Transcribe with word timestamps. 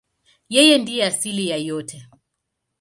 Yeye 0.55 0.75
ndiye 0.77 1.01
asili 1.09 1.45
ya 1.51 1.57
yote. 1.67 1.97